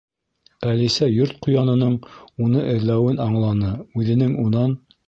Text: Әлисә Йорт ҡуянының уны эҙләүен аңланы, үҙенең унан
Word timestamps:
Әлисә 0.71 1.09
Йорт 1.17 1.37
ҡуянының 1.47 1.93
уны 2.47 2.65
эҙләүен 2.79 3.25
аңланы, 3.29 3.75
үҙенең 4.03 4.39
унан 4.49 4.81